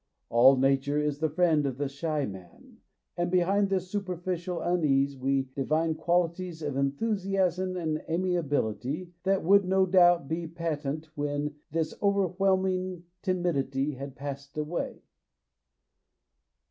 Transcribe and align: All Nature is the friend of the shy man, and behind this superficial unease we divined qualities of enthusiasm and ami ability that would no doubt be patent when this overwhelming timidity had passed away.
All 0.29 0.57
Nature 0.57 0.99
is 0.99 1.19
the 1.19 1.29
friend 1.29 1.63
of 1.67 1.77
the 1.77 1.87
shy 1.87 2.25
man, 2.25 2.77
and 3.15 3.29
behind 3.29 3.69
this 3.69 3.91
superficial 3.91 4.59
unease 4.59 5.15
we 5.15 5.49
divined 5.55 5.99
qualities 5.99 6.63
of 6.63 6.75
enthusiasm 6.75 7.77
and 7.77 8.01
ami 8.09 8.35
ability 8.35 9.13
that 9.25 9.43
would 9.43 9.63
no 9.65 9.85
doubt 9.85 10.27
be 10.27 10.47
patent 10.47 11.15
when 11.15 11.53
this 11.69 11.93
overwhelming 12.01 13.03
timidity 13.21 13.91
had 13.91 14.15
passed 14.15 14.57
away. 14.57 15.03